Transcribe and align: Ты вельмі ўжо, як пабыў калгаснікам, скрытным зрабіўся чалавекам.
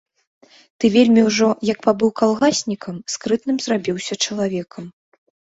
Ты 0.77 0.85
вельмі 0.95 1.21
ўжо, 1.27 1.49
як 1.71 1.79
пабыў 1.87 2.09
калгаснікам, 2.21 2.97
скрытным 3.17 3.61
зрабіўся 3.67 4.13
чалавекам. 4.25 4.85